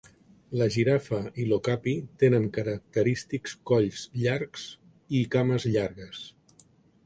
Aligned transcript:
La 0.59 0.67
girafa 0.75 1.19
i 1.43 1.45
l'ocapi 1.49 1.93
tenen 2.23 2.49
característics 2.57 3.55
colls 3.73 4.03
llargs 4.25 4.67
i 5.21 5.25
cames 5.37 5.71
llargues. 5.77 6.29